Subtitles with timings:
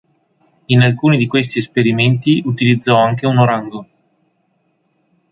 [0.65, 3.87] In alcuni di questi esperimenti utilizzò anche un orango.